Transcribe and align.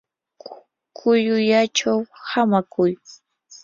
kullullachaw 0.97 1.99
hamakuy. 2.29 2.91